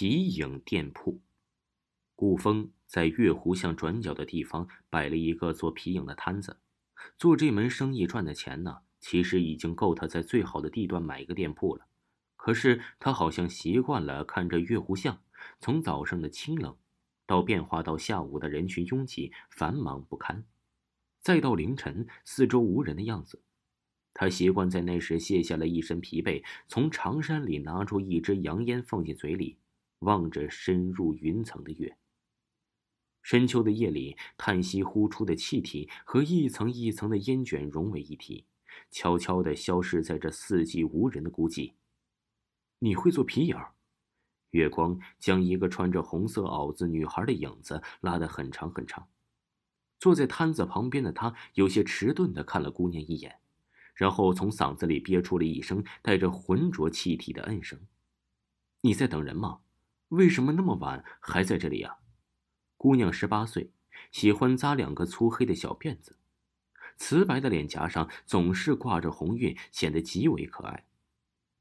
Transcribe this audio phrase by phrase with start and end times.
[0.00, 1.20] 皮影店铺，
[2.16, 6.56] 顾峰在月湖巷转角的地方摆了一个做皮影的摊子。
[7.18, 11.86] 做这门生意赚的钱呢，其实已经够他在最好的地段买一个店铺了。
[12.36, 15.20] 可是他好像习惯了看着月湖巷，
[15.58, 16.74] 从早上的清冷，
[17.26, 20.46] 到变化到下午的人群拥挤、繁忙不堪，
[21.20, 23.42] 再到凌晨四周无人的样子。
[24.14, 29.58] 他习惯在那时卸下了一身疲惫，从长衫里拿出一支洋烟放进嘴里。
[30.00, 31.96] 望着深入云层的月。
[33.22, 38.46] 深秋的夜里，叹息呼出的气体和一层一层的烟卷融为一体，
[38.90, 41.74] 悄悄地消失在这四季无人的孤寂。
[42.78, 43.56] 你会做皮影？
[44.50, 49.06] 月光将一个穿着红色袄子女孩的影子拉得很长很长。
[49.98, 53.38] 坐在摊子旁边的他有些迟钝地看了姑娘一眼，
[53.94, 57.78] 然后从嗓子里憋出了一声带着浑浊气体的嗯声
[58.80, 59.60] ：“你在等人吗？”
[60.10, 61.98] 为什么那么晚还在这里呀？
[62.76, 63.70] 姑娘十八岁，
[64.10, 66.18] 喜欢扎两个粗黑的小辫子，
[66.96, 70.84] 瓷白的脸颊上总是挂着红晕，显得极为可爱。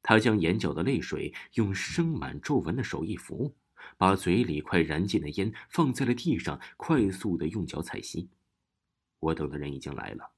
[0.01, 3.55] 她将眼角的泪水用生满皱纹的手一拂，
[3.97, 8.29] 把嘴里快燃尽的烟放在了地上，快速的用脚踩熄。
[9.19, 10.31] 我等的人已经来了。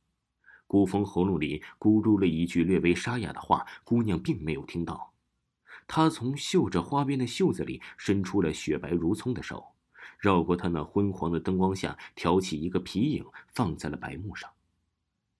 [0.67, 5.10] 古风喉咙里咕噜了一句略微沙哑的话，姑娘并没有听到。
[5.87, 9.75] 他从绣着花边的袖子里伸出了雪白如葱的手，
[10.19, 14.49] 绕过他那昏黄的灯光下，挑起一个皮影，放在了白幕上。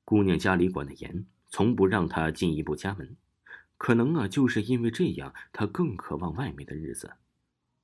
[0.04, 3.16] 姑娘家里管得严，从不让她进一步家门。
[3.78, 7.14] 可能啊，就是因为这样，她更渴望外面的日子。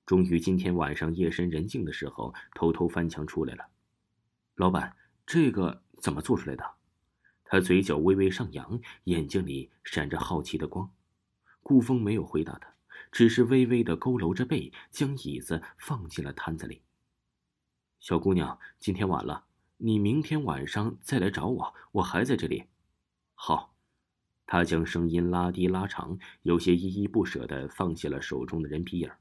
[0.05, 3.65] 终于今天晚上夜深人静的时候，偷偷翻墙出来了。
[4.55, 6.63] 老板，这个怎么做出来的？
[7.45, 10.91] 他嘴角微微上扬，眼睛里闪着好奇的光。
[11.67, 12.73] 顾风没有回答他，
[13.11, 16.81] 只是微微的佝偻着背，将椅子放进了摊子里。
[17.99, 19.43] 小姑娘，今天晚了，
[19.75, 22.67] 你明天晚上再来找我，我还在这里。
[23.35, 23.75] 好，
[24.45, 29.11] 他将声音拉低拉长，有些依依不舍的放下了手中的人皮影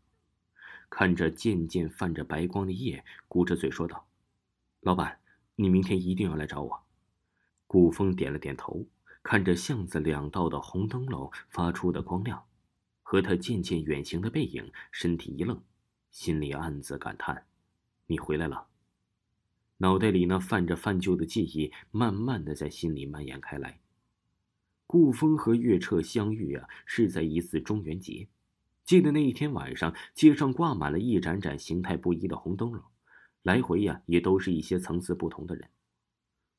[0.88, 4.06] 看着渐渐泛着白光的夜，鼓着嘴说道
[4.82, 5.18] ：“老板，
[5.56, 6.84] 你明天一定要来找我。”
[7.66, 8.86] 顾风点了点头。
[9.28, 12.44] 看着巷子两道的红灯笼发出的光亮，
[13.02, 15.60] 和他渐渐远行的背影，身体一愣，
[16.12, 17.44] 心里暗自感叹
[18.06, 18.68] ：“你回来了。”
[19.78, 23.80] 脑袋里那泛着泛旧的记忆，慢慢的在心里蔓延开来。
[24.86, 28.28] 顾风和月彻相遇啊，是在一次中元节。
[28.84, 32.80] 记得那一天晚上，街上挂满了一盏盏形态不一的红灯笼，
[33.42, 35.68] 来回呀，也都是一些层次不同的人。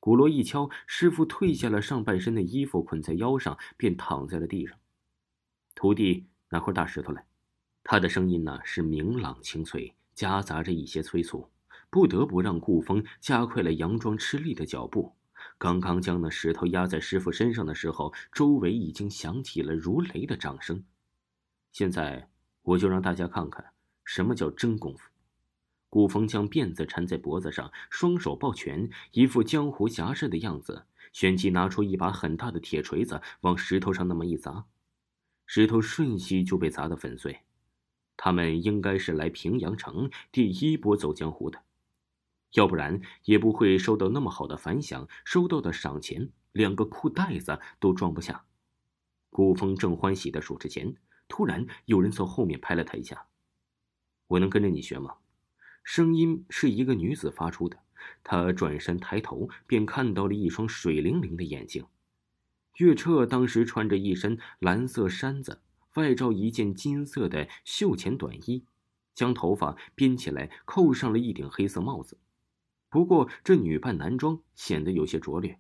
[0.07, 4.79] 鼓锣一敲，师傅退下了上半身的衣服，捆在腰上，便躺在了地上。
[5.75, 7.27] 徒弟，拿块大石头来。
[7.83, 11.49] 他的声音呢是明朗清脆，夹杂着一些催促，
[11.89, 15.13] 不得不让顾风加快了佯装吃力的脚步。
[15.57, 20.81] 刚刚将那石头压在师傅身上的时候，周围已经响起了如雷的掌声。
[21.73, 22.29] 现在，
[22.61, 23.73] 我就让大家看看
[24.05, 25.09] 什么叫真功夫。
[25.89, 30.85] 顾风将辫子缠在脖子上，双手抱拳，一副江湖侠士的样子。
[31.13, 34.65] 旋即拿出一把很大的铁锤子，往石头上那么一砸，
[35.45, 37.39] 石头瞬息就被砸得粉碎。
[38.17, 41.61] 他们应该是来平阳城第一波走江湖的，
[42.53, 45.07] 要不然也不会收到那么好的反响。
[45.23, 48.45] 收到的赏钱，两个裤袋子都装不下。
[49.29, 50.95] 顾风正欢喜地数着钱，
[51.27, 53.27] 突然有人从后面拍了他一下
[54.27, 55.15] ：“我能跟着你学吗？”
[55.87, 57.79] 声音是一个女子发出的，
[58.21, 61.85] 她转身抬头，便看到了一双水灵灵的眼睛。
[62.75, 65.61] 月彻当时穿着一身蓝色衫子，
[65.93, 68.65] 外罩一件金色的袖前短衣，
[69.15, 72.17] 将头发编起来，扣上了一顶黑色帽子。
[72.89, 75.57] 不过这女扮男装显得有些拙劣。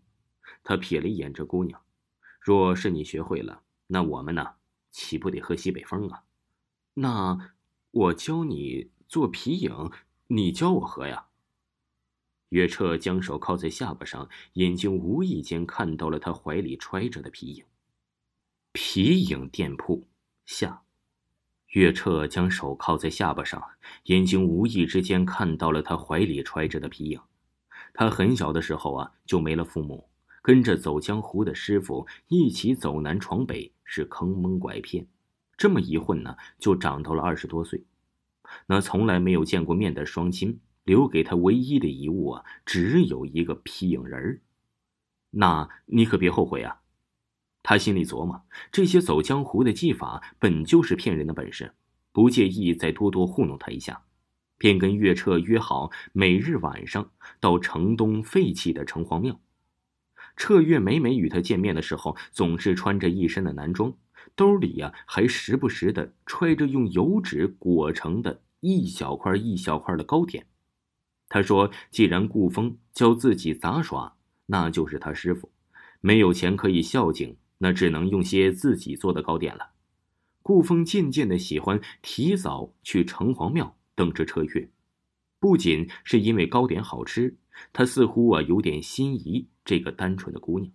[0.61, 1.81] 他瞥了一眼这姑娘，
[2.41, 4.55] 若是你学会了，那我们呢，
[4.91, 6.25] 岂不得喝西北风啊？
[6.95, 7.53] 那
[7.91, 9.89] 我教你做皮影。
[10.27, 11.27] 你教我喝呀。
[12.49, 17.65] 月彻将手靠在下巴上，眼睛无意间看到了他怀里揣着的皮影。
[18.73, 20.07] 皮影店铺
[20.45, 20.83] 下，
[21.67, 23.61] 月彻将手靠在下巴上，
[24.03, 27.19] 眼睛无意之间看到了他怀里揣着的皮影。
[27.93, 30.09] 他很小的时候啊，就没了父母，
[30.41, 35.07] 跟着走江湖的师傅一起走南闯北，是坑蒙拐骗。
[35.57, 37.83] 这么一混呢，就长到了二十多岁。
[38.67, 44.41] 那从来没有见过面的双亲留给他唯一的遗物啊，只有一个皮影人儿。
[45.31, 46.81] 那你可别后悔啊！
[47.61, 51.73] 他心里琢磨，这些走江湖的技法本就是骗人的本事，
[52.13, 54.01] 不介意再多多糊弄他一下，
[54.57, 57.11] 便跟岳彻约好每日晚上
[57.41, 59.37] 到城东废弃的城隍庙。
[60.37, 63.93] 彻月每每与他见面的时候，总是穿着一身的男装，
[64.35, 70.47] 兜里呀还时不时的揣着用油纸裹成的一小块一小块的糕点。
[71.29, 75.51] 他说：“既然顾风教自己杂耍，那就是他师傅，
[76.01, 79.71] 没有钱可以孝敬。”那只能用些自己做的糕点了。
[80.43, 84.69] 顾风渐渐的喜欢提早去城隍庙等着车月，
[85.39, 87.35] 不仅是因为糕点好吃，
[87.73, 90.71] 他似乎啊有点心仪这个单纯的姑娘。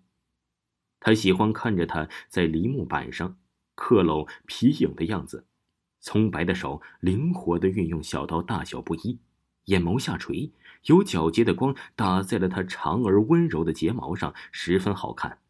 [0.99, 3.37] 他喜欢看着她在梨木板上
[3.83, 5.45] 刻镂皮影的样子，
[5.99, 9.19] 葱白的手灵活的运用小刀，大小不一，
[9.65, 10.53] 眼眸下垂，
[10.85, 15.41] 有皎洁的光打在了她长而温柔的睫毛上，十分好看。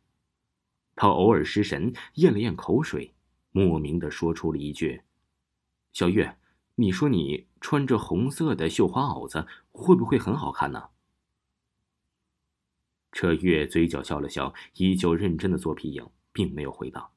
[0.94, 3.12] 他偶尔失神，咽了咽口水，
[3.50, 5.02] 莫名的说出了一句
[5.93, 6.38] ：“小月，
[6.76, 10.88] 你说你穿着红色的绣花袄子，会不会很好看呢？”
[13.12, 17.11] 车月嘴角笑了笑，依旧认真的做皮影，并没有回答。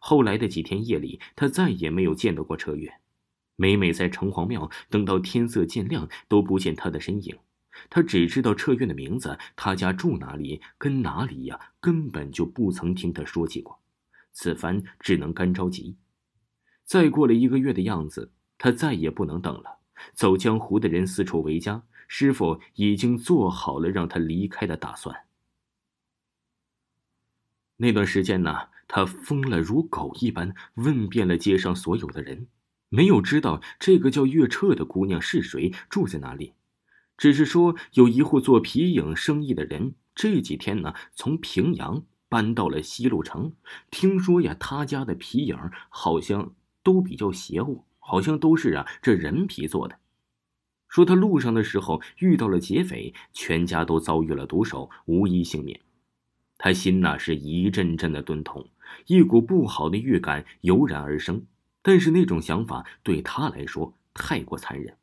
[0.00, 2.92] 后来的几天夜里，他再也没有见到过车月，
[3.56, 7.36] 每每在城隍庙等到天色渐亮，都不见他的身影。
[7.90, 13.78] 他只知道彻月的名字，他家住哪里，跟哪里呀，根本就不曾听他说起过。
[14.32, 15.96] 此番只能干着急。
[16.84, 19.78] 再过了一个月的样子，他再也不能等了。
[20.14, 25.14] 走江湖的人四处为家，师傅已经做好了让他离开的打算。
[27.80, 32.48] 那段时间呢，他疯了如狗一般，问遍了街上所有的人，
[32.88, 36.54] 没有知道这个叫月彻的姑娘是谁，住在哪里。
[37.16, 43.52] 只是说有一户做皮影生意的人，这几天呢从平阳搬到了西路城。
[43.92, 45.56] 听说呀，他家的皮影
[45.88, 46.52] 好像
[46.82, 49.96] 都比较邪乎，好像都是啊这人皮做的。
[50.88, 55.80] 说他路上的时候遇到了劫匪，全家都遭遇了毒手，无一幸免。
[56.58, 58.68] 他心那是一阵阵的钝痛，
[59.06, 61.46] 一股不好的预感油然而生。
[61.80, 64.96] 但是那种想法对他来说太过残忍。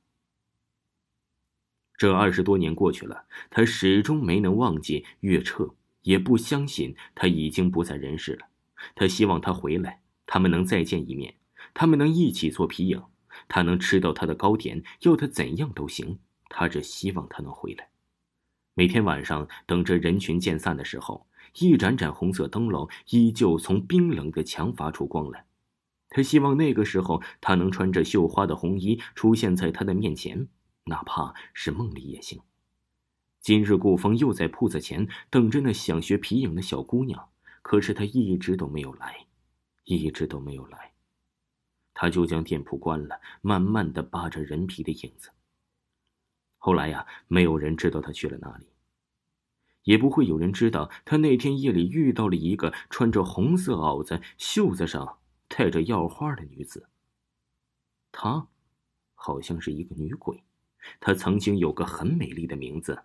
[1.97, 8.47] 这二十多年过去了，他始终没能忘记岳彻，也不相信他已经不在人世了。
[8.93, 11.35] 他希望他回来，他们能再见一面，
[11.73, 13.01] 他们能一起做皮影，
[13.47, 16.19] 他能吃到他的糕点，要他怎样都行。
[16.49, 17.87] 他只希望他能回来。
[18.73, 21.25] 每天晚上，等着人群渐散的时候，
[21.59, 25.45] 一盏盏红色灯笼依旧从冰冷的墙发出光来。
[26.09, 30.47] 他希望那个时候，他能穿着绣花的红衣出现在他的面前。
[30.87, 32.39] 哪怕是梦里也行。
[33.41, 37.29] 今日顾风又在铺子前等着那想学皮影的小姑娘，
[37.63, 39.25] 可是她一直都没有来，
[39.83, 40.93] 一直都没有来。
[41.95, 45.31] 他就将店铺关了，慢慢的扒着人皮的影子。
[46.57, 48.65] 后来呀，没有人知道他去了哪里，
[49.85, 56.89] 也不会有人知道他那天夜里遇到了一个穿着红色袄子、袖子上带着药花的女子。
[58.11, 58.47] 她，
[59.15, 60.43] 好像是一个女鬼。
[60.99, 63.03] 她曾经有个很美丽的名字，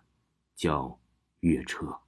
[0.55, 0.99] 叫
[1.39, 1.99] 月车。